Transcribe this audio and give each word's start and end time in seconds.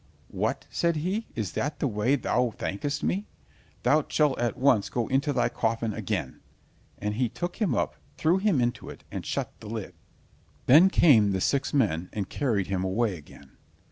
"What!" 0.31 0.65
said 0.71 0.95
he, 0.95 1.27
"is 1.35 1.51
that 1.51 1.77
the 1.77 1.87
way 1.87 2.15
thou 2.15 2.49
thankest 2.57 3.03
me? 3.03 3.27
Thou 3.83 4.03
shalt 4.07 4.39
at 4.39 4.57
once 4.57 4.89
go 4.89 5.07
into 5.07 5.31
thy 5.31 5.47
coffin 5.47 5.93
again," 5.93 6.39
and 6.97 7.13
he 7.13 7.29
took 7.29 7.57
him 7.57 7.75
up, 7.75 7.95
threw 8.17 8.39
him 8.39 8.59
into 8.59 8.89
it, 8.89 9.03
and 9.11 9.23
shut 9.23 9.53
the 9.59 9.69
lid. 9.69 9.93
Then 10.65 10.89
came 10.89 11.29
the 11.33 11.39
six 11.39 11.71
men 11.71 12.09
and 12.13 12.27
carried 12.27 12.65
him 12.65 12.83
away 12.83 13.15
again. 13.15 13.57